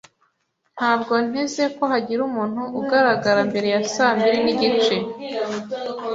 [0.77, 4.95] Ntabwo nteze ko hagira umuntu ugaragara mbere ya saa mbiri n'igice.